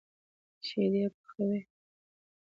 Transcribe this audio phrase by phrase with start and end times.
[0.67, 1.59] شيدې پخوي.